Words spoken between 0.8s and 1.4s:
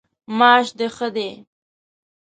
ښه دی؟